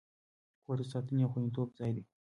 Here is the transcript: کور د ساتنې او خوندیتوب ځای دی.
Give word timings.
کور 0.63 0.77
د 0.79 0.83
ساتنې 0.91 1.21
او 1.23 1.31
خوندیتوب 1.33 1.69
ځای 1.79 1.91
دی. 1.95 2.03